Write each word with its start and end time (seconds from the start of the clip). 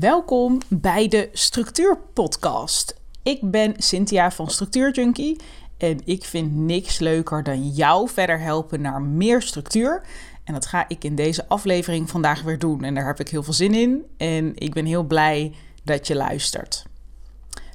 Welkom 0.00 0.58
bij 0.68 1.08
de 1.08 1.28
Structuur 1.32 1.98
Podcast. 2.12 3.00
Ik 3.22 3.50
ben 3.50 3.74
Cynthia 3.76 4.30
van 4.30 4.50
Structuur 4.50 4.92
Junkie 4.92 5.40
en 5.78 6.00
ik 6.04 6.24
vind 6.24 6.54
niks 6.54 6.98
leuker 6.98 7.42
dan 7.42 7.68
jou 7.68 8.08
verder 8.08 8.40
helpen 8.40 8.80
naar 8.80 9.02
meer 9.02 9.42
structuur. 9.42 10.06
En 10.44 10.54
dat 10.54 10.66
ga 10.66 10.88
ik 10.88 11.04
in 11.04 11.14
deze 11.14 11.48
aflevering 11.48 12.10
vandaag 12.10 12.42
weer 12.42 12.58
doen. 12.58 12.84
En 12.84 12.94
daar 12.94 13.06
heb 13.06 13.20
ik 13.20 13.28
heel 13.28 13.42
veel 13.42 13.52
zin 13.52 13.74
in. 13.74 14.04
En 14.16 14.52
ik 14.54 14.74
ben 14.74 14.84
heel 14.84 15.04
blij 15.04 15.54
dat 15.84 16.06
je 16.06 16.14
luistert. 16.14 16.86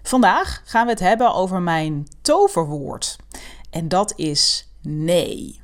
Vandaag 0.04 0.62
gaan 0.66 0.86
we 0.86 0.92
het 0.92 1.00
hebben 1.00 1.34
over 1.34 1.62
mijn 1.62 2.08
toverwoord. 2.22 3.16
En 3.70 3.88
dat 3.88 4.14
is 4.16 4.72
nee. 4.82 5.62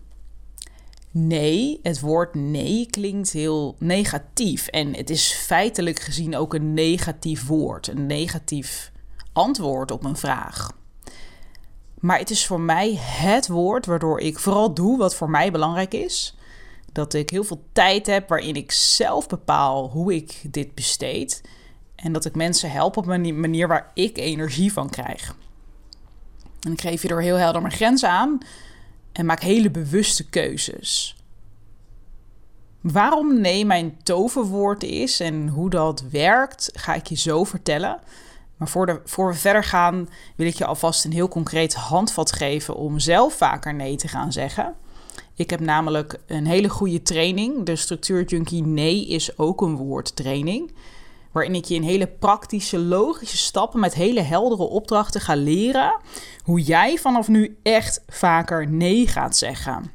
Nee, 1.15 1.79
het 1.83 1.99
woord 1.99 2.35
nee 2.35 2.87
klinkt 2.89 3.31
heel 3.31 3.75
negatief. 3.79 4.67
En 4.67 4.95
het 4.95 5.09
is 5.09 5.33
feitelijk 5.33 5.99
gezien 5.99 6.35
ook 6.35 6.53
een 6.53 6.73
negatief 6.73 7.47
woord. 7.47 7.87
Een 7.87 8.05
negatief 8.05 8.91
antwoord 9.33 9.91
op 9.91 10.03
een 10.03 10.17
vraag. 10.17 10.71
Maar 11.99 12.17
het 12.17 12.29
is 12.29 12.45
voor 12.45 12.59
mij 12.59 12.95
het 12.97 13.47
woord 13.47 13.85
waardoor 13.85 14.19
ik 14.19 14.39
vooral 14.39 14.73
doe 14.73 14.97
wat 14.97 15.15
voor 15.15 15.29
mij 15.29 15.51
belangrijk 15.51 15.93
is. 15.93 16.37
Dat 16.91 17.13
ik 17.13 17.29
heel 17.29 17.43
veel 17.43 17.63
tijd 17.73 18.05
heb 18.05 18.29
waarin 18.29 18.55
ik 18.55 18.71
zelf 18.71 19.27
bepaal 19.27 19.89
hoe 19.89 20.15
ik 20.15 20.41
dit 20.51 20.75
besteed. 20.75 21.41
En 21.95 22.13
dat 22.13 22.25
ik 22.25 22.35
mensen 22.35 22.71
help 22.71 22.97
op 22.97 23.07
een 23.07 23.39
manier 23.39 23.67
waar 23.67 23.91
ik 23.93 24.17
energie 24.17 24.73
van 24.73 24.89
krijg. 24.89 25.35
En 26.59 26.71
ik 26.71 26.81
geef 26.81 27.01
hierdoor 27.01 27.21
heel 27.21 27.35
helder 27.35 27.61
mijn 27.61 27.73
grenzen 27.73 28.09
aan 28.09 28.39
en 29.13 29.25
maak 29.25 29.41
hele 29.41 29.71
bewuste 29.71 30.29
keuzes. 30.29 31.15
Waarom 32.81 33.41
nee 33.41 33.65
mijn 33.65 33.97
toverwoord 34.03 34.83
is 34.83 35.19
en 35.19 35.47
hoe 35.47 35.69
dat 35.69 36.03
werkt, 36.11 36.69
ga 36.73 36.93
ik 36.93 37.07
je 37.07 37.15
zo 37.15 37.43
vertellen. 37.43 37.99
Maar 38.57 38.67
voor, 38.67 38.85
de, 38.85 39.01
voor 39.05 39.27
we 39.27 39.37
verder 39.37 39.63
gaan, 39.63 40.09
wil 40.35 40.47
ik 40.47 40.55
je 40.55 40.65
alvast 40.65 41.05
een 41.05 41.13
heel 41.13 41.27
concreet 41.27 41.73
handvat 41.73 42.31
geven 42.31 42.75
om 42.75 42.99
zelf 42.99 43.33
vaker 43.33 43.73
nee 43.73 43.95
te 43.95 44.07
gaan 44.07 44.31
zeggen. 44.31 44.75
Ik 45.35 45.49
heb 45.49 45.59
namelijk 45.59 46.19
een 46.27 46.45
hele 46.45 46.69
goede 46.69 47.01
training. 47.01 47.65
De 47.65 47.75
Structuur 47.75 48.23
Junkie 48.23 48.63
Nee 48.63 49.07
is 49.07 49.37
ook 49.37 49.61
een 49.61 49.75
woordtraining. 49.75 50.71
Waarin 51.33 51.55
ik 51.55 51.65
je 51.65 51.75
in 51.75 51.83
hele 51.83 52.07
praktische, 52.07 52.79
logische 52.79 53.37
stappen 53.37 53.79
met 53.79 53.93
hele 53.93 54.21
heldere 54.21 54.63
opdrachten 54.63 55.21
ga 55.21 55.35
leren 55.35 55.99
hoe 56.43 56.61
jij 56.61 56.97
vanaf 56.97 57.27
nu 57.27 57.57
echt 57.63 58.03
vaker 58.07 58.67
nee 58.67 59.07
gaat 59.07 59.37
zeggen. 59.37 59.91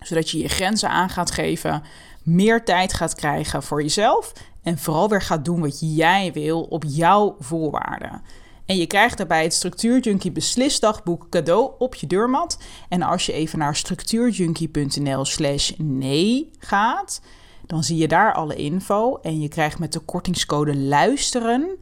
Zodat 0.00 0.30
je 0.30 0.38
je 0.38 0.48
grenzen 0.48 0.90
aan 0.90 1.08
gaat 1.08 1.30
geven, 1.30 1.82
meer 2.22 2.64
tijd 2.64 2.92
gaat 2.92 3.14
krijgen 3.14 3.62
voor 3.62 3.82
jezelf 3.82 4.32
en 4.62 4.78
vooral 4.78 5.08
weer 5.08 5.22
gaat 5.22 5.44
doen 5.44 5.60
wat 5.60 5.78
jij 5.80 6.32
wil 6.32 6.62
op 6.62 6.84
jouw 6.86 7.36
voorwaarden. 7.38 8.22
En 8.66 8.76
je 8.76 8.86
krijgt 8.86 9.16
daarbij 9.16 9.42
het 9.42 9.54
Structuurjunkie 9.54 10.32
beslisdagboek 10.32 11.28
cadeau 11.30 11.72
op 11.78 11.94
je 11.94 12.06
deurmat. 12.06 12.58
En 12.88 13.02
als 13.02 13.26
je 13.26 13.32
even 13.32 13.58
naar 13.58 13.76
structuurjunkie.nl 13.76 15.24
slash 15.24 15.72
nee 15.76 16.50
gaat, 16.58 17.20
dan 17.68 17.84
zie 17.84 17.96
je 17.96 18.08
daar 18.08 18.32
alle 18.32 18.54
info. 18.54 19.18
En 19.22 19.40
je 19.40 19.48
krijgt 19.48 19.78
met 19.78 19.92
de 19.92 20.00
kortingscode 20.00 20.76
luisteren 20.76 21.78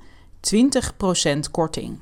20% 0.54 1.50
korting. 1.50 1.98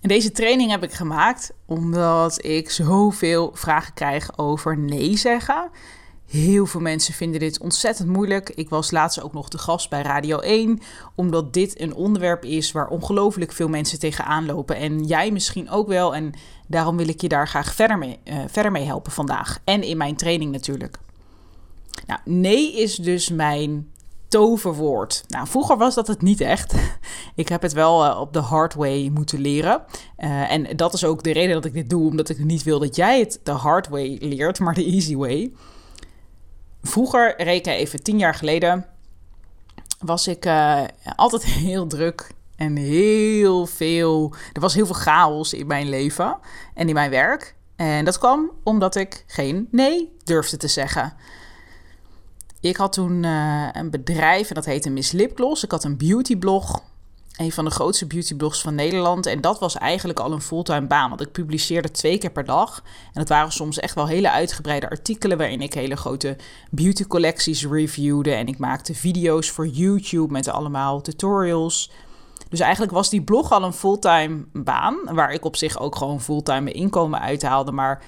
En 0.00 0.08
deze 0.08 0.32
training 0.32 0.70
heb 0.70 0.82
ik 0.82 0.92
gemaakt 0.92 1.52
omdat 1.66 2.44
ik 2.44 2.70
zoveel 2.70 3.50
vragen 3.54 3.94
krijg 3.94 4.38
over 4.38 4.78
nee 4.78 5.16
zeggen. 5.16 5.70
Heel 6.26 6.66
veel 6.66 6.80
mensen 6.80 7.14
vinden 7.14 7.40
dit 7.40 7.60
ontzettend 7.60 8.08
moeilijk. 8.08 8.50
Ik 8.50 8.68
was 8.68 8.90
laatst 8.90 9.22
ook 9.22 9.32
nog 9.32 9.48
de 9.48 9.58
gast 9.58 9.90
bij 9.90 10.02
Radio 10.02 10.38
1, 10.38 10.80
omdat 11.14 11.52
dit 11.52 11.80
een 11.80 11.94
onderwerp 11.94 12.44
is 12.44 12.72
waar 12.72 12.88
ongelooflijk 12.88 13.52
veel 13.52 13.68
mensen 13.68 13.98
tegenaan 13.98 14.46
lopen. 14.46 14.76
En 14.76 15.04
jij 15.04 15.30
misschien 15.30 15.70
ook 15.70 15.88
wel. 15.88 16.14
En 16.14 16.32
daarom 16.68 16.96
wil 16.96 17.08
ik 17.08 17.20
je 17.20 17.28
daar 17.28 17.48
graag 17.48 17.74
verder 17.74 17.98
mee, 17.98 18.18
uh, 18.24 18.34
verder 18.46 18.72
mee 18.72 18.84
helpen 18.84 19.12
vandaag. 19.12 19.58
En 19.64 19.82
in 19.82 19.96
mijn 19.96 20.16
training 20.16 20.52
natuurlijk. 20.52 20.98
Nou, 22.06 22.20
nee 22.24 22.72
is 22.76 22.96
dus 22.96 23.28
mijn 23.28 23.92
toverwoord. 24.32 25.24
Nou, 25.28 25.46
vroeger 25.46 25.76
was 25.76 25.94
dat 25.94 26.06
het 26.06 26.22
niet 26.22 26.40
echt. 26.40 26.74
Ik 27.34 27.48
heb 27.48 27.62
het 27.62 27.72
wel 27.72 28.04
uh, 28.04 28.20
op 28.20 28.32
de 28.32 28.38
hard 28.38 28.74
way 28.74 29.10
moeten 29.14 29.40
leren. 29.40 29.82
Uh, 30.18 30.50
en 30.50 30.76
dat 30.76 30.94
is 30.94 31.04
ook 31.04 31.22
de 31.22 31.32
reden 31.32 31.54
dat 31.54 31.64
ik 31.64 31.72
dit 31.72 31.90
doe, 31.90 32.08
omdat 32.10 32.28
ik 32.28 32.38
niet 32.38 32.62
wil 32.62 32.78
dat 32.78 32.96
jij 32.96 33.20
het 33.20 33.40
de 33.42 33.50
hard 33.50 33.88
way 33.88 34.16
leert, 34.20 34.58
maar 34.58 34.74
de 34.74 34.84
easy 34.84 35.16
way. 35.16 35.52
Vroeger, 36.82 37.42
reken 37.42 37.72
even 37.72 38.02
tien 38.02 38.18
jaar 38.18 38.34
geleden, 38.34 38.86
was 39.98 40.26
ik 40.26 40.46
uh, 40.46 40.82
altijd 41.16 41.44
heel 41.68 41.86
druk 41.86 42.30
en 42.56 42.76
heel 42.76 43.66
veel. 43.66 44.34
Er 44.52 44.60
was 44.60 44.74
heel 44.74 44.86
veel 44.86 44.94
chaos 44.94 45.52
in 45.52 45.66
mijn 45.66 45.88
leven 45.88 46.38
en 46.74 46.88
in 46.88 46.94
mijn 46.94 47.10
werk. 47.10 47.54
En 47.76 48.04
dat 48.04 48.18
kwam 48.18 48.50
omdat 48.62 48.94
ik 48.94 49.24
geen 49.26 49.68
nee 49.70 50.12
durfde 50.24 50.56
te 50.56 50.68
zeggen. 50.68 51.12
Ik 52.62 52.76
had 52.76 52.92
toen 52.92 53.22
uh, 53.22 53.68
een 53.72 53.90
bedrijf 53.90 54.48
en 54.48 54.54
dat 54.54 54.64
heette 54.64 54.90
Miss 54.90 55.12
Lipgloss. 55.12 55.64
Ik 55.64 55.70
had 55.70 55.84
een 55.84 55.96
beautyblog 55.96 56.82
een 57.36 57.52
van 57.52 57.64
de 57.64 57.70
grootste 57.70 58.06
beautyblogs 58.06 58.60
van 58.60 58.74
Nederland. 58.74 59.26
En 59.26 59.40
dat 59.40 59.58
was 59.58 59.76
eigenlijk 59.76 60.20
al 60.20 60.32
een 60.32 60.40
fulltime 60.40 60.86
baan. 60.86 61.08
Want 61.08 61.20
ik 61.20 61.32
publiceerde 61.32 61.90
twee 61.90 62.18
keer 62.18 62.30
per 62.30 62.44
dag. 62.44 62.82
En 62.84 63.20
dat 63.20 63.28
waren 63.28 63.52
soms 63.52 63.78
echt 63.78 63.94
wel 63.94 64.06
hele 64.06 64.30
uitgebreide 64.30 64.90
artikelen. 64.90 65.38
waarin 65.38 65.60
ik 65.60 65.74
hele 65.74 65.96
grote 65.96 66.36
beauty 66.70 67.04
collecties 67.04 67.66
reviewde. 67.66 68.32
En 68.32 68.46
ik 68.46 68.58
maakte 68.58 68.94
video's 68.94 69.50
voor 69.50 69.66
YouTube 69.66 70.32
met 70.32 70.48
allemaal 70.48 71.00
tutorials. 71.00 71.90
Dus 72.48 72.60
eigenlijk 72.60 72.92
was 72.92 73.10
die 73.10 73.22
blog 73.22 73.52
al 73.52 73.62
een 73.62 73.72
fulltime 73.72 74.44
baan. 74.52 74.98
Waar 75.04 75.32
ik 75.32 75.44
op 75.44 75.56
zich 75.56 75.78
ook 75.78 75.96
gewoon 75.96 76.20
fulltime 76.20 76.72
inkomen 76.72 77.20
uithaalde. 77.20 77.72
Maar 77.72 78.02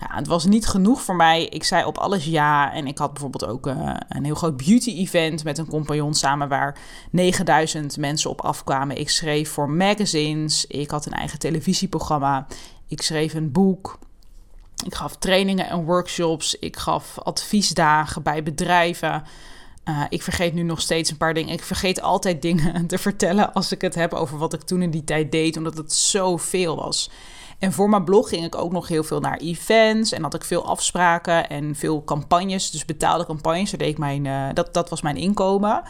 ja, 0.00 0.16
het 0.16 0.26
was 0.26 0.44
niet 0.44 0.66
genoeg 0.66 1.02
voor 1.02 1.16
mij. 1.16 1.44
Ik 1.44 1.64
zei 1.64 1.84
op 1.84 1.98
alles 1.98 2.24
ja. 2.24 2.72
En 2.72 2.86
ik 2.86 2.98
had 2.98 3.12
bijvoorbeeld 3.12 3.46
ook 3.46 3.66
uh, 3.66 3.96
een 4.08 4.24
heel 4.24 4.34
groot 4.34 4.56
beauty-event 4.56 5.44
met 5.44 5.58
een 5.58 5.68
compagnon 5.68 6.14
samen 6.14 6.48
waar 6.48 6.78
9000 7.10 7.96
mensen 7.96 8.30
op 8.30 8.40
afkwamen. 8.40 8.98
Ik 8.98 9.10
schreef 9.10 9.50
voor 9.50 9.70
magazines. 9.70 10.66
Ik 10.66 10.90
had 10.90 11.06
een 11.06 11.12
eigen 11.12 11.38
televisieprogramma. 11.38 12.46
Ik 12.88 13.02
schreef 13.02 13.34
een 13.34 13.52
boek. 13.52 13.98
Ik 14.84 14.94
gaf 14.94 15.16
trainingen 15.16 15.68
en 15.68 15.84
workshops. 15.84 16.58
Ik 16.58 16.76
gaf 16.76 17.18
adviesdagen 17.18 18.22
bij 18.22 18.42
bedrijven. 18.42 19.22
Uh, 19.88 20.02
ik 20.08 20.22
vergeet 20.22 20.54
nu 20.54 20.62
nog 20.62 20.80
steeds 20.80 21.10
een 21.10 21.16
paar 21.16 21.34
dingen. 21.34 21.52
Ik 21.52 21.62
vergeet 21.62 22.00
altijd 22.00 22.42
dingen 22.48 22.86
te 22.86 22.98
vertellen 22.98 23.52
als 23.52 23.72
ik 23.72 23.80
het 23.80 23.94
heb 23.94 24.12
over 24.12 24.38
wat 24.38 24.52
ik 24.52 24.62
toen 24.62 24.82
in 24.82 24.90
die 24.90 25.04
tijd 25.04 25.32
deed, 25.32 25.56
omdat 25.56 25.76
het 25.76 25.92
zoveel 25.92 26.76
was. 26.76 27.10
En 27.58 27.72
voor 27.72 27.88
mijn 27.88 28.04
blog 28.04 28.28
ging 28.28 28.44
ik 28.44 28.54
ook 28.54 28.72
nog 28.72 28.88
heel 28.88 29.04
veel 29.04 29.20
naar 29.20 29.36
events 29.36 30.12
en 30.12 30.22
had 30.22 30.34
ik 30.34 30.44
veel 30.44 30.66
afspraken 30.66 31.48
en 31.48 31.74
veel 31.74 32.04
campagnes, 32.04 32.70
dus 32.70 32.84
betaalde 32.84 33.26
campagnes. 33.26 33.70
Deed 33.70 33.98
mijn, 33.98 34.24
uh, 34.24 34.48
dat, 34.54 34.74
dat 34.74 34.90
was 34.90 35.02
mijn 35.02 35.16
inkomen. 35.16 35.82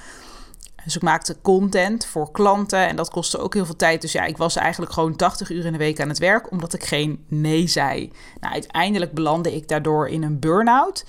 Dus 0.85 0.97
ik 0.97 1.03
maakte 1.03 1.37
content 1.43 2.07
voor 2.07 2.31
klanten 2.31 2.89
en 2.89 2.97
dat 2.97 3.11
kostte 3.11 3.39
ook 3.39 3.55
heel 3.55 3.65
veel 3.65 3.77
tijd. 3.77 4.01
Dus 4.01 4.13
ja, 4.13 4.25
ik 4.25 4.37
was 4.37 4.57
eigenlijk 4.57 4.93
gewoon 4.93 5.17
80 5.17 5.51
uur 5.51 5.65
in 5.65 5.73
de 5.73 5.79
week 5.79 6.01
aan 6.01 6.09
het 6.09 6.19
werk 6.19 6.51
omdat 6.51 6.75
ik 6.75 6.85
geen 6.85 7.25
nee 7.29 7.67
zei. 7.67 8.13
Nou, 8.41 8.53
uiteindelijk 8.53 9.13
belandde 9.13 9.55
ik 9.55 9.69
daardoor 9.69 10.09
in 10.09 10.23
een 10.23 10.39
burn-out. 10.39 11.05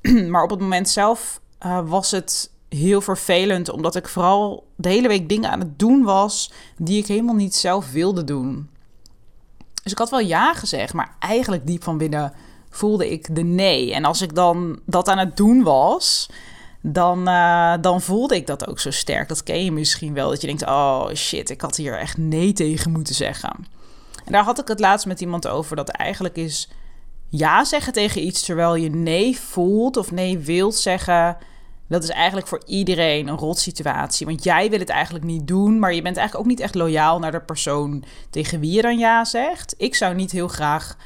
maar 0.30 0.42
op 0.42 0.50
het 0.50 0.60
moment 0.60 0.88
zelf 0.88 1.40
uh, 1.66 1.80
was 1.88 2.10
het 2.10 2.50
heel 2.68 3.00
vervelend 3.00 3.70
omdat 3.70 3.96
ik 3.96 4.08
vooral 4.08 4.66
de 4.76 4.88
hele 4.88 5.08
week 5.08 5.28
dingen 5.28 5.50
aan 5.50 5.60
het 5.60 5.78
doen 5.78 6.02
was 6.02 6.52
die 6.76 6.98
ik 6.98 7.06
helemaal 7.06 7.34
niet 7.34 7.54
zelf 7.54 7.92
wilde 7.92 8.24
doen. 8.24 8.69
Dus 9.82 9.92
ik 9.92 9.98
had 9.98 10.10
wel 10.10 10.20
ja 10.20 10.54
gezegd, 10.54 10.92
maar 10.92 11.14
eigenlijk 11.18 11.66
diep 11.66 11.82
van 11.82 11.98
binnen 11.98 12.32
voelde 12.70 13.10
ik 13.10 13.34
de 13.34 13.42
nee. 13.42 13.94
En 13.94 14.04
als 14.04 14.22
ik 14.22 14.34
dan 14.34 14.80
dat 14.86 15.08
aan 15.08 15.18
het 15.18 15.36
doen 15.36 15.62
was, 15.62 16.28
dan, 16.80 17.28
uh, 17.28 17.74
dan 17.80 18.00
voelde 18.00 18.34
ik 18.34 18.46
dat 18.46 18.68
ook 18.68 18.78
zo 18.80 18.90
sterk. 18.90 19.28
Dat 19.28 19.42
ken 19.42 19.64
je 19.64 19.72
misschien 19.72 20.14
wel, 20.14 20.28
dat 20.28 20.40
je 20.40 20.46
denkt, 20.46 20.66
oh 20.66 21.08
shit, 21.14 21.50
ik 21.50 21.60
had 21.60 21.76
hier 21.76 21.98
echt 21.98 22.16
nee 22.16 22.52
tegen 22.52 22.90
moeten 22.90 23.14
zeggen. 23.14 23.66
En 24.24 24.32
daar 24.32 24.44
had 24.44 24.60
ik 24.60 24.68
het 24.68 24.80
laatst 24.80 25.06
met 25.06 25.20
iemand 25.20 25.48
over, 25.48 25.76
dat 25.76 25.88
eigenlijk 25.88 26.36
is 26.36 26.68
ja 27.28 27.64
zeggen 27.64 27.92
tegen 27.92 28.24
iets 28.24 28.42
terwijl 28.44 28.74
je 28.74 28.90
nee 28.90 29.38
voelt 29.38 29.96
of 29.96 30.10
nee 30.10 30.38
wilt 30.38 30.74
zeggen 30.74 31.36
dat 31.90 32.02
is 32.02 32.10
eigenlijk 32.10 32.46
voor 32.46 32.62
iedereen 32.66 33.28
een 33.28 33.36
rot 33.36 33.58
situatie. 33.58 34.26
Want 34.26 34.44
jij 34.44 34.70
wil 34.70 34.78
het 34.78 34.88
eigenlijk 34.88 35.24
niet 35.24 35.46
doen, 35.46 35.78
maar 35.78 35.94
je 35.94 36.02
bent 36.02 36.16
eigenlijk 36.16 36.46
ook 36.46 36.52
niet 36.52 36.60
echt 36.60 36.74
loyaal 36.74 37.18
naar 37.18 37.32
de 37.32 37.40
persoon 37.40 38.04
tegen 38.30 38.60
wie 38.60 38.72
je 38.72 38.82
dan 38.82 38.98
ja 38.98 39.24
zegt. 39.24 39.74
Ik 39.76 39.94
zou 39.94 40.14
niet 40.14 40.30
heel 40.30 40.48
graag 40.48 40.96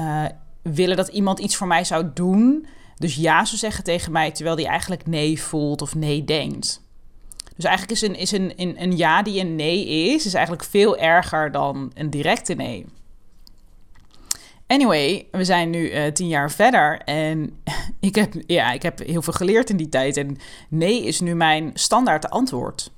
uh, 0.00 0.24
willen 0.62 0.96
dat 0.96 1.08
iemand 1.08 1.38
iets 1.38 1.56
voor 1.56 1.66
mij 1.66 1.84
zou 1.84 2.10
doen. 2.14 2.66
Dus 2.96 3.14
ja 3.14 3.44
zou 3.44 3.58
zeggen 3.58 3.84
tegen 3.84 4.12
mij, 4.12 4.30
terwijl 4.30 4.56
die 4.56 4.66
eigenlijk 4.66 5.06
nee 5.06 5.42
voelt 5.42 5.82
of 5.82 5.94
nee 5.94 6.24
denkt. 6.24 6.82
Dus 7.56 7.64
eigenlijk 7.64 8.00
is 8.00 8.08
een, 8.08 8.16
is 8.16 8.32
een, 8.32 8.52
een, 8.56 8.82
een 8.82 8.96
ja 8.96 9.22
die 9.22 9.40
een 9.40 9.56
nee 9.56 9.86
is, 9.86 10.26
is 10.26 10.34
eigenlijk 10.34 10.64
veel 10.64 10.96
erger 10.96 11.52
dan 11.52 11.90
een 11.94 12.10
directe 12.10 12.54
nee. 12.54 12.86
Anyway, 14.72 15.26
we 15.30 15.44
zijn 15.44 15.70
nu 15.70 15.92
uh, 15.92 16.06
tien 16.06 16.28
jaar 16.28 16.50
verder 16.50 16.98
en 16.98 17.62
ik 18.00 18.14
heb, 18.14 18.34
ja, 18.46 18.72
ik 18.72 18.82
heb 18.82 18.98
heel 18.98 19.22
veel 19.22 19.32
geleerd 19.32 19.70
in 19.70 19.76
die 19.76 19.88
tijd. 19.88 20.16
En 20.16 20.38
nee 20.68 21.04
is 21.04 21.20
nu 21.20 21.34
mijn 21.34 21.70
standaard 21.74 22.30
antwoord. 22.30 22.92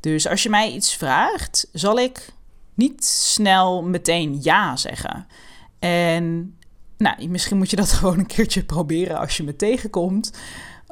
Dus 0.00 0.28
als 0.28 0.42
je 0.42 0.48
mij 0.48 0.72
iets 0.72 0.96
vraagt, 0.96 1.68
zal 1.72 1.98
ik 1.98 2.32
niet 2.74 3.04
snel 3.04 3.82
meteen 3.82 4.38
ja 4.42 4.76
zeggen. 4.76 5.26
En 5.78 6.56
nou, 6.96 7.28
misschien 7.28 7.56
moet 7.56 7.70
je 7.70 7.76
dat 7.76 7.92
gewoon 7.98 8.18
een 8.18 8.26
keertje 8.26 8.64
proberen 8.64 9.18
als 9.18 9.36
je 9.36 9.42
me 9.42 9.56
tegenkomt. 9.56 10.32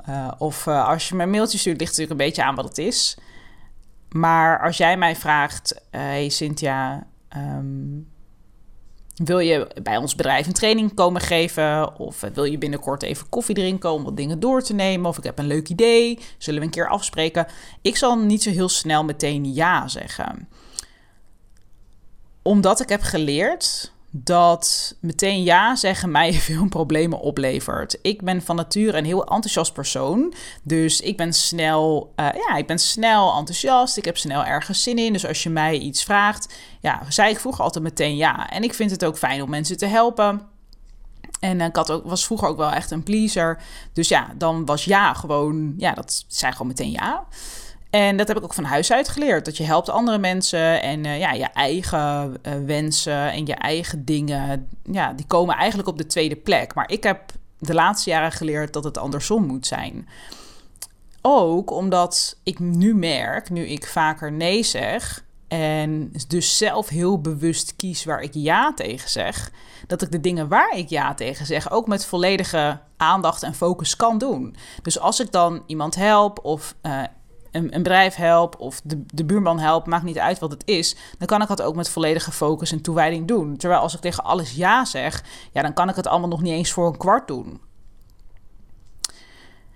Uh, 0.09 0.33
of 0.39 0.67
uh, 0.67 0.89
als 0.89 1.09
je 1.09 1.15
me 1.15 1.23
een 1.23 1.31
mailtje 1.31 1.59
stuurt, 1.59 1.81
ligt 1.81 1.91
natuurlijk 1.91 2.21
een 2.21 2.27
beetje 2.27 2.45
aan 2.45 2.55
wat 2.55 2.69
het 2.69 2.79
is. 2.79 3.19
Maar 4.09 4.61
als 4.61 4.77
jij 4.77 4.97
mij 4.97 5.17
vraagt, 5.17 5.81
hey 5.91 6.29
Cynthia, 6.29 7.07
um, 7.37 8.07
wil 9.25 9.39
je 9.39 9.69
bij 9.83 9.97
ons 9.97 10.15
bedrijf 10.15 10.47
een 10.47 10.53
training 10.53 10.95
komen 10.95 11.21
geven? 11.21 11.99
Of 11.99 12.21
wil 12.35 12.45
je 12.45 12.59
binnenkort 12.59 13.03
even 13.03 13.29
koffie 13.29 13.55
drinken 13.55 13.91
om 13.91 14.05
wat 14.05 14.17
dingen 14.17 14.41
door 14.41 14.63
te 14.63 14.75
nemen? 14.75 15.07
Of 15.11 15.19
ik 15.19 15.25
heb 15.25 15.39
een 15.39 15.47
leuk 15.47 15.69
idee, 15.69 16.19
zullen 16.39 16.61
we 16.61 16.67
een 16.67 16.73
keer 16.73 16.89
afspreken? 16.89 17.47
Ik 17.83 17.97
zal 17.97 18.19
niet 18.19 18.43
zo 18.43 18.51
heel 18.51 18.69
snel 18.69 19.05
meteen 19.05 19.55
ja 19.55 19.89
zeggen. 19.89 20.49
Omdat 22.43 22.81
ik 22.81 22.89
heb 22.89 23.03
geleerd 23.03 23.93
dat 24.11 24.95
meteen 25.01 25.43
ja 25.43 25.77
zeggen 25.77 26.11
mij 26.11 26.33
veel 26.49 26.69
problemen 26.69 27.21
oplevert. 27.21 27.99
Ik 28.03 28.23
ben 28.23 28.43
van 28.43 28.57
nature 28.57 28.99
een 28.99 29.05
heel 29.05 29.25
enthousiast 29.25 29.73
persoon. 29.73 30.35
Dus 30.63 31.01
ik 31.01 31.17
ben 31.17 31.33
snel, 31.33 32.13
uh, 32.17 32.29
ja, 32.49 32.57
ik 32.57 32.67
ben 32.67 32.79
snel 32.79 33.37
enthousiast. 33.37 33.97
Ik 33.97 34.05
heb 34.05 34.17
snel 34.17 34.45
ergens 34.45 34.83
zin 34.83 34.99
in. 34.99 35.13
Dus 35.13 35.27
als 35.27 35.43
je 35.43 35.51
mij 35.51 35.79
iets 35.79 36.05
vraagt, 36.05 36.55
ja, 36.81 37.03
zei 37.09 37.31
ik 37.31 37.41
vroeger 37.41 37.65
altijd 37.65 37.85
meteen 37.85 38.17
ja. 38.17 38.51
En 38.51 38.63
ik 38.63 38.75
vind 38.75 38.91
het 38.91 39.05
ook 39.05 39.19
fijn 39.19 39.43
om 39.43 39.51
mensen 39.51 39.77
te 39.77 39.87
helpen. 39.87 40.41
En 41.41 41.61
ik 41.61 41.77
had 41.77 41.91
ook, 41.91 42.05
was 42.05 42.25
vroeger 42.25 42.49
ook 42.49 42.57
wel 42.57 42.71
echt 42.71 42.91
een 42.91 43.03
pleaser. 43.03 43.63
Dus 43.93 44.09
ja, 44.09 44.29
dan 44.37 44.65
was 44.65 44.85
ja 44.85 45.13
gewoon, 45.13 45.75
ja, 45.77 45.93
dat 45.93 46.25
zei 46.29 46.53
gewoon 46.53 46.67
meteen 46.67 46.91
ja. 46.91 47.27
En 47.97 48.17
dat 48.17 48.29
heb 48.29 48.37
ik 48.37 48.45
ook 48.45 48.55
van 48.55 48.65
huis 48.65 48.93
uit 48.93 49.09
geleerd. 49.09 49.45
Dat 49.45 49.57
je 49.57 49.65
helpt 49.65 49.89
andere 49.89 50.19
mensen 50.19 50.83
en 50.83 51.05
uh, 51.05 51.19
ja, 51.19 51.33
je 51.33 51.45
eigen 51.45 52.37
uh, 52.43 52.53
wensen 52.67 53.33
en 53.33 53.47
je 53.47 53.55
eigen 53.55 54.05
dingen, 54.05 54.69
ja, 54.83 55.13
die 55.13 55.27
komen 55.27 55.57
eigenlijk 55.57 55.89
op 55.89 55.99
de 55.99 56.07
tweede 56.07 56.37
plek. 56.37 56.75
Maar 56.75 56.91
ik 56.91 57.03
heb 57.03 57.33
de 57.59 57.75
laatste 57.75 58.11
jaren 58.11 58.33
geleerd 58.33 58.73
dat 58.73 58.85
het 58.85 58.99
andersom 58.99 59.47
moet 59.47 59.67
zijn. 59.67 60.09
Ook 61.23 61.71
omdat 61.71 62.39
ik 62.43 62.59
nu 62.59 62.95
merk, 62.95 63.51
nu 63.51 63.67
ik 63.67 63.87
vaker 63.87 64.33
nee 64.33 64.63
zeg 64.63 65.25
en 65.49 66.13
dus 66.29 66.57
zelf 66.57 66.89
heel 66.89 67.21
bewust 67.21 67.77
kies 67.77 68.05
waar 68.05 68.21
ik 68.21 68.35
ja 68.35 68.75
tegen 68.75 69.11
zeg, 69.11 69.51
dat 69.87 70.03
ik 70.03 70.13
de 70.13 70.21
dingen 70.21 70.49
waar 70.49 70.77
ik 70.77 70.89
ja 70.89 71.15
tegen 71.15 71.47
zeg 71.47 71.71
ook 71.71 71.87
met 71.87 72.05
volledige 72.05 72.81
aandacht 72.97 73.43
en 73.43 73.55
focus 73.55 73.97
kan 73.97 74.19
doen. 74.19 74.57
Dus 74.83 74.99
als 74.99 75.21
ik 75.21 75.33
dan 75.33 75.63
iemand 75.67 75.95
help 75.95 76.39
of 76.43 76.75
uh, 76.83 77.03
een, 77.57 77.75
een 77.75 77.83
bedrijf 77.83 78.15
help 78.15 78.57
of 78.59 78.81
de, 78.85 79.05
de 79.07 79.25
buurman 79.25 79.59
help, 79.59 79.87
maakt 79.87 80.05
niet 80.05 80.19
uit 80.19 80.39
wat 80.39 80.51
het 80.51 80.63
is, 80.65 80.97
dan 81.19 81.27
kan 81.27 81.43
ik 81.43 81.49
dat 81.49 81.63
ook 81.63 81.75
met 81.75 81.89
volledige 81.89 82.33
focus 82.33 82.73
en 82.73 82.83
toewijding 82.83 83.29
doen. 83.29 83.57
Terwijl 83.57 83.81
als 83.81 83.95
ik 83.95 84.01
tegen 84.01 84.25
alles 84.25 84.53
ja 84.53 84.85
zeg, 84.85 85.25
ja, 85.53 85.63
dan 85.63 85.73
kan 85.73 85.89
ik 85.89 85.97
het 85.97 86.07
allemaal 86.07 86.29
nog 86.29 86.43
niet 86.43 86.53
eens 86.53 86.73
voor 86.73 86.87
een 86.87 86.97
kwart 86.97 87.29
doen. 87.29 87.61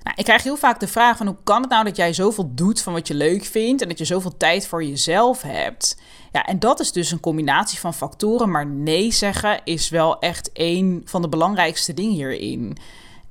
Nou, 0.03 0.17
ik 0.17 0.25
krijg 0.25 0.43
heel 0.43 0.57
vaak 0.57 0.81
de 0.81 0.89
vraag 0.89 1.17
van 1.17 1.27
hoe 1.27 1.37
kan 1.45 1.61
het 1.61 1.71
nou 1.71 1.85
dat 1.85 1.97
jij 1.97 2.13
zoveel 2.13 2.51
doet 2.55 2.83
van 2.83 2.93
wat 2.93 3.09
je 3.09 3.15
leuk 3.15 3.45
vindt 3.45 3.83
en 3.83 3.89
dat 3.89 3.99
je 3.99 4.05
zoveel 4.05 4.37
tijd 4.37 4.67
voor 4.67 4.85
jezelf 4.85 5.43
hebt? 5.43 6.01
Ja, 6.33 6.47
en 6.47 6.59
dat 6.59 6.81
is 6.81 6.93
dus 6.93 7.11
een 7.11 7.21
combinatie 7.21 7.79
van 7.79 7.95
factoren, 7.95 8.51
maar 8.51 8.67
nee 8.67 9.13
zeggen 9.13 9.61
is 9.65 9.89
wel 9.89 10.19
echt 10.19 10.51
een 10.53 11.03
van 11.05 11.23
de 11.23 11.29
belangrijkste 11.29 11.95
dingen 11.95 12.15
hierin. 12.15 12.79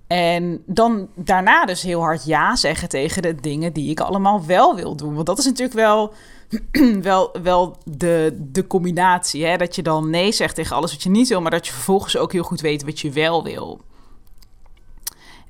En 0.10 0.64
dan 0.66 1.10
daarna 1.16 1.66
dus 1.66 1.82
heel 1.82 2.02
hard 2.02 2.26
ja 2.26 2.56
zeggen 2.56 2.90
tegen 2.90 3.22
de 3.22 3.36
dingen 3.36 3.74
die 3.74 3.90
ik 3.90 4.00
allemaal 4.00 4.46
wel 4.46 4.76
wil 4.76 4.96
doen. 4.96 5.14
Want 5.14 5.26
dat 5.26 5.38
is 5.38 5.46
natuurlijk 5.46 5.74
wel, 5.74 6.14
wel, 7.02 7.36
wel 7.42 7.78
de, 7.84 8.38
de 8.52 8.68
combinatie. 8.68 9.46
Hè? 9.46 9.58
Dat 9.58 9.76
je 9.76 9.84
dan 9.84 10.10
nee 10.10 10.32
zegt 10.32 10.56
tegen 10.56 10.76
alles 10.76 10.92
wat 10.92 11.04
je 11.04 11.10
niet 11.10 11.28
wil, 11.28 11.42
maar 11.42 11.52
dat 11.52 11.68
je 11.68 11.74
vervolgens 11.74 12.18
ook 12.18 12.32
heel 12.32 12.44
goed 12.44 12.62
weet 12.62 12.84
wat 12.84 13.00
je 13.00 13.12
wel 13.12 13.44
wil. 13.44 13.82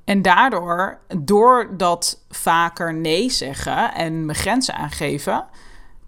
En 0.03 0.21
daardoor, 0.21 0.99
door 1.17 1.69
dat 1.77 2.23
vaker 2.29 2.93
nee 2.93 3.29
zeggen 3.29 3.93
en 3.93 4.25
mijn 4.25 4.37
grenzen 4.37 4.73
aangeven, 4.73 5.45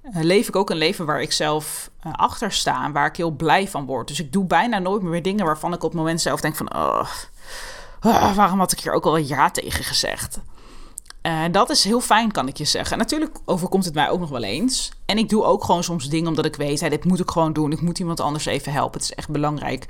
eh, 0.01 0.21
leef 0.21 0.47
ik 0.47 0.55
ook 0.55 0.69
een 0.69 0.77
leven 0.77 1.05
waar 1.05 1.21
ik 1.21 1.31
zelf 1.31 1.91
uh, 2.07 2.13
achter 2.13 2.51
sta 2.51 2.85
en 2.85 2.91
waar 2.91 3.07
ik 3.07 3.15
heel 3.15 3.31
blij 3.31 3.67
van 3.67 3.85
word. 3.85 4.07
Dus 4.07 4.19
ik 4.19 4.31
doe 4.31 4.45
bijna 4.45 4.79
nooit 4.79 5.01
meer 5.01 5.21
dingen 5.21 5.45
waarvan 5.45 5.73
ik 5.73 5.83
op 5.83 5.89
het 5.91 5.99
moment 5.99 6.21
zelf 6.21 6.41
denk 6.41 6.55
van, 6.55 6.75
oh, 6.75 7.07
Ah, 8.01 8.35
waarom 8.35 8.59
had 8.59 8.71
ik 8.71 8.79
hier 8.79 8.93
ook 8.93 9.05
al 9.05 9.17
ja 9.17 9.51
tegen 9.51 9.83
gezegd? 9.83 10.39
Uh, 11.21 11.43
dat 11.51 11.69
is 11.69 11.83
heel 11.83 12.01
fijn, 12.01 12.31
kan 12.31 12.47
ik 12.47 12.57
je 12.57 12.65
zeggen. 12.65 12.97
natuurlijk 12.97 13.37
overkomt 13.45 13.85
het 13.85 13.93
mij 13.93 14.09
ook 14.09 14.19
nog 14.19 14.29
wel 14.29 14.43
eens. 14.43 14.91
En 15.05 15.17
ik 15.17 15.29
doe 15.29 15.43
ook 15.43 15.63
gewoon 15.63 15.83
soms 15.83 16.09
dingen 16.09 16.27
omdat 16.27 16.45
ik 16.45 16.55
weet, 16.55 16.79
hey, 16.79 16.89
dit 16.89 17.05
moet 17.05 17.19
ik 17.19 17.31
gewoon 17.31 17.53
doen. 17.53 17.71
Ik 17.71 17.81
moet 17.81 17.99
iemand 17.99 18.19
anders 18.19 18.45
even 18.45 18.71
helpen. 18.71 18.99
Het 18.99 19.09
is 19.09 19.15
echt 19.15 19.29
belangrijk. 19.29 19.85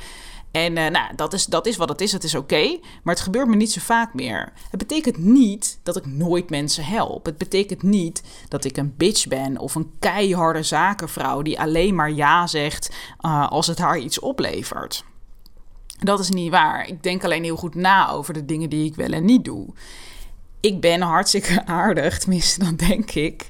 En 0.51 0.77
uh, 0.77 0.87
nou, 0.87 1.15
dat 1.15 1.33
is, 1.33 1.45
dat 1.45 1.65
is 1.65 1.77
wat 1.77 1.89
het 1.89 2.01
is. 2.01 2.11
Het 2.11 2.23
is 2.23 2.35
oké. 2.35 2.79
maar 3.03 3.13
het 3.13 3.23
gebeurt 3.23 3.47
me 3.47 3.55
niet 3.55 3.71
zo 3.71 3.79
vaak 3.83 4.13
meer. 4.13 4.53
Het 4.69 4.79
betekent 4.79 5.17
niet 5.17 5.79
dat 5.83 5.95
ik 5.95 6.05
nooit 6.05 6.49
mensen 6.49 6.85
help. 6.85 7.25
Het 7.25 7.37
betekent 7.37 7.83
niet 7.83 8.23
dat 8.47 8.63
ik 8.63 8.77
een 8.77 8.93
bitch 8.97 9.27
ben 9.27 9.57
of 9.57 9.75
een 9.75 9.91
keiharde 9.99 10.63
zakenvrouw 10.63 11.41
die 11.41 11.59
alleen 11.59 11.95
maar 11.95 12.11
ja 12.11 12.47
zegt 12.47 12.91
uh, 13.21 13.49
als 13.49 13.67
het 13.67 13.79
haar 13.79 13.97
iets 13.97 14.19
oplevert. 14.19 15.03
Dat 16.03 16.19
is 16.19 16.29
niet 16.29 16.51
waar. 16.51 16.87
Ik 16.87 17.03
denk 17.03 17.23
alleen 17.23 17.43
heel 17.43 17.55
goed 17.55 17.75
na 17.75 18.09
over 18.09 18.33
de 18.33 18.45
dingen 18.45 18.69
die 18.69 18.85
ik 18.85 18.95
wel 18.95 19.09
en 19.09 19.25
niet 19.25 19.45
doe. 19.45 19.67
Ik 20.59 20.81
ben 20.81 21.01
hartstikke 21.01 21.65
aardig, 21.81 22.19
tenminste, 22.19 22.63
dan 22.63 22.75
denk 22.75 23.11
ik. 23.11 23.47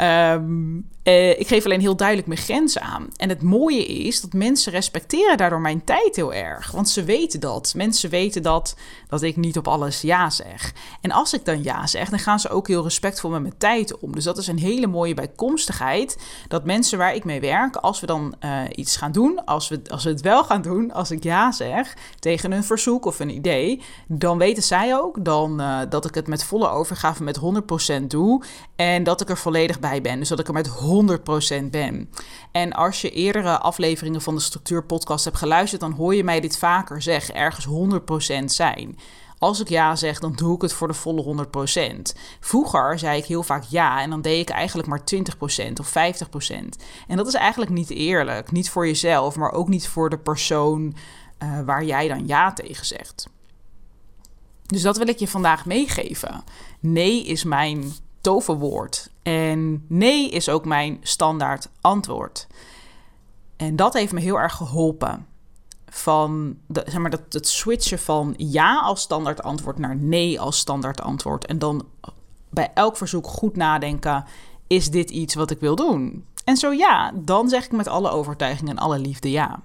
Um, 0.00 0.88
uh, 1.04 1.30
ik 1.30 1.46
geef 1.46 1.64
alleen 1.64 1.80
heel 1.80 1.96
duidelijk 1.96 2.28
mijn 2.28 2.40
grenzen 2.40 2.82
aan. 2.82 3.08
En 3.16 3.28
het 3.28 3.42
mooie 3.42 3.86
is 3.86 4.20
dat 4.20 4.32
mensen 4.32 4.72
respecteren 4.72 5.36
daardoor 5.36 5.60
mijn 5.60 5.84
tijd 5.84 6.16
heel 6.16 6.34
erg. 6.34 6.70
Want 6.70 6.88
ze 6.88 7.04
weten 7.04 7.40
dat. 7.40 7.72
Mensen 7.76 8.10
weten 8.10 8.42
dat, 8.42 8.76
dat 9.08 9.22
ik 9.22 9.36
niet 9.36 9.58
op 9.58 9.68
alles 9.68 10.00
ja 10.00 10.30
zeg. 10.30 10.72
En 11.00 11.10
als 11.10 11.32
ik 11.32 11.44
dan 11.44 11.62
ja 11.62 11.86
zeg, 11.86 12.08
dan 12.08 12.18
gaan 12.18 12.40
ze 12.40 12.48
ook 12.48 12.68
heel 12.68 12.82
respectvol 12.82 13.30
met 13.30 13.42
mijn 13.42 13.58
tijd 13.58 13.98
om. 13.98 14.14
Dus 14.14 14.24
dat 14.24 14.38
is 14.38 14.46
een 14.46 14.58
hele 14.58 14.86
mooie 14.86 15.14
bijkomstigheid. 15.14 16.18
Dat 16.48 16.64
mensen 16.64 16.98
waar 16.98 17.14
ik 17.14 17.24
mee 17.24 17.40
werk, 17.40 17.76
als 17.76 18.00
we 18.00 18.06
dan 18.06 18.34
uh, 18.44 18.60
iets 18.74 18.96
gaan 18.96 19.12
doen, 19.12 19.44
als 19.44 19.68
we, 19.68 19.80
als 19.90 20.04
we 20.04 20.10
het 20.10 20.20
wel 20.20 20.44
gaan 20.44 20.62
doen, 20.62 20.92
als 20.92 21.10
ik 21.10 21.22
ja 21.22 21.52
zeg 21.52 21.96
tegen 22.18 22.52
een 22.52 22.64
verzoek 22.64 23.04
of 23.04 23.20
een 23.20 23.34
idee, 23.34 23.82
dan 24.06 24.38
weten 24.38 24.62
zij 24.62 24.96
ook 24.96 25.24
dan, 25.24 25.60
uh, 25.60 25.80
dat 25.88 26.04
ik 26.04 26.14
het 26.14 26.26
met 26.26 26.44
volle 26.44 26.68
overgave 26.68 27.22
met 27.22 27.40
100% 28.00 28.06
doe. 28.06 28.42
En 28.76 29.02
dat 29.02 29.20
ik 29.20 29.28
er 29.28 29.38
volledig 29.38 29.78
bij 29.88 30.00
ben. 30.00 30.18
Dus 30.18 30.28
dat 30.28 30.38
ik 30.38 30.48
er 30.48 30.52
met 30.52 30.70
100% 31.66 31.70
ben. 31.70 32.10
En 32.52 32.72
als 32.72 33.00
je 33.00 33.10
eerdere 33.10 33.58
afleveringen 33.58 34.20
van 34.20 34.34
de 34.34 34.40
Structuur-podcast 34.40 35.24
hebt 35.24 35.36
geluisterd, 35.36 35.80
dan 35.80 35.92
hoor 35.92 36.14
je 36.14 36.24
mij 36.24 36.40
dit 36.40 36.58
vaker 36.58 37.02
zeggen: 37.02 37.34
ergens 37.34 37.66
100% 38.40 38.44
zijn. 38.44 38.98
Als 39.38 39.60
ik 39.60 39.68
ja 39.68 39.96
zeg, 39.96 40.18
dan 40.18 40.32
doe 40.32 40.54
ik 40.54 40.62
het 40.62 40.72
voor 40.72 40.88
de 40.88 40.94
volle 40.94 41.46
100%. 42.16 42.18
Vroeger 42.40 42.98
zei 42.98 43.18
ik 43.18 43.24
heel 43.24 43.42
vaak 43.42 43.64
ja 43.68 44.00
en 44.00 44.10
dan 44.10 44.22
deed 44.22 44.40
ik 44.40 44.54
eigenlijk 44.54 44.88
maar 44.88 45.02
20% 45.14 45.72
of 45.80 45.88
50%. 45.88 45.92
En 47.08 47.16
dat 47.16 47.26
is 47.26 47.34
eigenlijk 47.34 47.70
niet 47.70 47.90
eerlijk. 47.90 48.52
Niet 48.52 48.70
voor 48.70 48.86
jezelf, 48.86 49.36
maar 49.36 49.52
ook 49.52 49.68
niet 49.68 49.88
voor 49.88 50.10
de 50.10 50.18
persoon 50.18 50.94
uh, 51.42 51.60
waar 51.60 51.84
jij 51.84 52.08
dan 52.08 52.26
ja 52.26 52.52
tegen 52.52 52.86
zegt. 52.86 53.28
Dus 54.66 54.82
dat 54.82 54.96
wil 54.96 55.08
ik 55.08 55.18
je 55.18 55.28
vandaag 55.28 55.66
meegeven. 55.66 56.44
Nee 56.80 57.24
is 57.24 57.44
mijn 57.44 57.92
toverwoord. 58.24 59.10
En 59.22 59.84
nee 59.88 60.30
is 60.30 60.48
ook 60.48 60.64
mijn 60.64 60.98
standaard 61.02 61.68
antwoord. 61.80 62.46
En 63.56 63.76
dat 63.76 63.92
heeft 63.92 64.12
me 64.12 64.20
heel 64.20 64.38
erg 64.40 64.54
geholpen. 64.54 65.26
Van 65.88 66.56
zeg 66.68 66.98
maar, 66.98 67.10
dat, 67.10 67.22
het 67.28 67.48
switchen 67.48 67.98
van 67.98 68.34
ja 68.36 68.80
als 68.80 69.00
standaard 69.00 69.42
antwoord 69.42 69.78
naar 69.78 69.96
nee 69.96 70.40
als 70.40 70.58
standaard 70.58 71.00
antwoord. 71.00 71.46
En 71.46 71.58
dan 71.58 71.86
bij 72.50 72.70
elk 72.74 72.96
verzoek 72.96 73.26
goed 73.26 73.56
nadenken: 73.56 74.24
is 74.66 74.90
dit 74.90 75.10
iets 75.10 75.34
wat 75.34 75.50
ik 75.50 75.60
wil 75.60 75.76
doen? 75.76 76.24
En 76.44 76.56
zo 76.56 76.72
ja, 76.72 77.12
dan 77.14 77.48
zeg 77.48 77.64
ik 77.64 77.72
met 77.72 77.88
alle 77.88 78.10
overtuiging 78.10 78.68
en 78.68 78.78
alle 78.78 78.98
liefde 78.98 79.30
ja. 79.30 79.62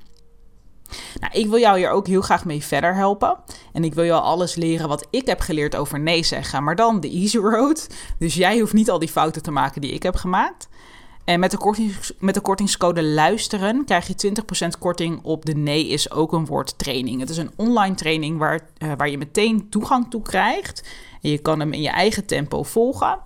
Nou, 1.20 1.34
ik 1.34 1.48
wil 1.48 1.60
jou 1.60 1.78
hier 1.78 1.90
ook 1.90 2.08
heel 2.08 2.22
graag 2.22 2.46
mee 2.46 2.64
verder 2.64 2.96
helpen. 2.96 3.38
En 3.74 3.84
ik 3.84 3.94
wil 3.94 4.06
jou 4.06 4.22
alles 4.22 4.56
leren 4.56 4.88
wat 4.88 5.08
ik 5.10 5.26
heb 5.28 5.40
geleerd 5.40 5.76
over 5.76 6.00
nee 6.00 6.24
zeggen, 6.24 6.64
maar 6.64 6.76
dan 6.76 7.00
de 7.00 7.10
easy 7.10 7.38
road. 7.38 7.88
Dus 8.20 8.36
jij 8.36 8.60
hoeft 8.60 8.74
niet 8.74 8.90
al 8.90 9.00
die 9.00 9.10
fouten 9.10 9.44
te 9.44 9.52
maken 9.52 9.82
die 9.82 9.92
ik 9.92 10.04
heb 10.04 10.16
gemaakt. 10.16 10.68
En 11.30 11.40
met 11.40 11.52
de, 11.52 11.58
kortings, 11.58 12.14
met 12.20 12.34
de 12.34 12.42
kortingscode 12.42 13.04
luisteren 13.04 13.86
krijg 13.86 14.08
je 14.08 14.34
20% 14.76 14.80
korting 14.80 15.20
op 15.24 15.46
de 15.46 15.56
nee 15.56 15.88
is 15.88 16.12
ook 16.12 16.34
een 16.34 16.46
woord 16.46 16.78
training. 16.78 17.20
Het 17.20 17.30
is 17.30 17.38
een 17.38 17.52
online 17.56 17.96
training 17.96 18.38
waar, 18.38 18.60
uh, 18.84 18.92
waar 18.98 19.10
je 19.10 19.18
meteen 19.18 19.70
toegang 19.70 20.10
toe 20.10 20.22
krijgt. 20.22 20.90
En 21.22 21.30
je 21.30 21.38
kan 21.38 21.60
hem 21.60 21.74
in 21.74 21.82
je 21.82 21.90
eigen 21.90 22.26
tempo 22.26 22.64
volgen. 22.64 23.20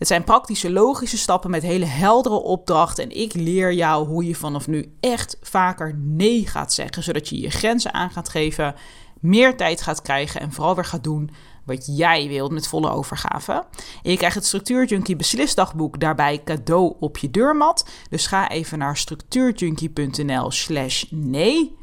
Het 0.00 0.08
zijn 0.08 0.24
praktische, 0.24 0.70
logische 0.70 1.18
stappen 1.18 1.50
met 1.50 1.62
hele 1.62 1.84
heldere 1.84 2.42
opdrachten. 2.42 3.04
En 3.04 3.16
ik 3.16 3.34
leer 3.34 3.72
jou 3.72 4.06
hoe 4.06 4.24
je 4.24 4.34
vanaf 4.34 4.66
nu 4.66 4.96
echt 5.00 5.36
vaker 5.42 5.94
nee 5.98 6.46
gaat 6.46 6.72
zeggen. 6.72 7.02
Zodat 7.02 7.28
je 7.28 7.40
je 7.40 7.50
grenzen 7.50 7.94
aan 7.94 8.10
gaat 8.10 8.28
geven, 8.28 8.74
meer 9.20 9.56
tijd 9.56 9.82
gaat 9.82 10.02
krijgen 10.02 10.40
en 10.40 10.52
vooral 10.52 10.74
weer 10.74 10.84
gaat 10.84 11.04
doen 11.04 11.30
wat 11.64 11.96
jij 11.96 12.28
wilt 12.28 12.52
met 12.52 12.68
volle 12.68 12.90
overgave. 12.90 13.64
Je 14.02 14.16
krijgt 14.16 14.34
het 14.34 14.46
Structuur 14.46 14.86
Junkie 14.86 15.16
beslisdagboek 15.16 16.00
daarbij 16.00 16.42
cadeau 16.44 16.94
op 17.00 17.18
je 17.18 17.30
deurmat. 17.30 17.88
Dus 18.10 18.26
ga 18.26 18.48
even 18.48 18.78
naar 18.78 18.96
structuurjunkie.nl 18.96 20.50
slash 20.50 21.04
nee 21.10 21.76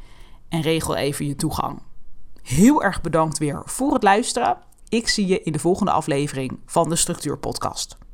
en 0.48 0.60
regel 0.60 0.96
even 0.96 1.26
je 1.26 1.36
toegang. 1.36 1.82
Heel 2.42 2.82
erg 2.82 3.00
bedankt 3.00 3.38
weer 3.38 3.62
voor 3.64 3.92
het 3.92 4.02
luisteren. 4.02 4.56
Ik 4.88 5.08
zie 5.08 5.26
je 5.26 5.42
in 5.42 5.52
de 5.52 5.58
volgende 5.58 5.92
aflevering 5.92 6.58
van 6.66 6.88
de 6.88 6.96
Structuur 6.96 7.38
Podcast. 7.38 8.07